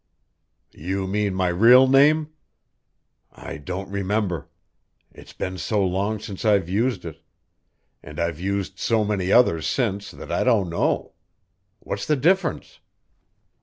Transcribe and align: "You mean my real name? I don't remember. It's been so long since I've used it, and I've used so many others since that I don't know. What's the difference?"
"You 0.73 1.05
mean 1.05 1.35
my 1.35 1.49
real 1.49 1.87
name? 1.87 2.33
I 3.31 3.59
don't 3.59 3.87
remember. 3.91 4.49
It's 5.11 5.31
been 5.33 5.59
so 5.59 5.85
long 5.85 6.17
since 6.19 6.43
I've 6.43 6.67
used 6.67 7.05
it, 7.05 7.21
and 8.01 8.19
I've 8.19 8.39
used 8.39 8.79
so 8.79 9.05
many 9.05 9.31
others 9.31 9.67
since 9.67 10.09
that 10.09 10.31
I 10.31 10.43
don't 10.43 10.71
know. 10.71 11.13
What's 11.81 12.07
the 12.07 12.15
difference?" 12.15 12.79